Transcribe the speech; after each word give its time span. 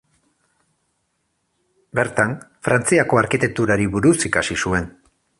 Bertan, 1.99 2.33
Frantziako 2.67 3.19
arkitekturari 3.25 3.87
buruz 3.97 4.15
ikasi 4.31 4.57
zuen. 4.65 4.89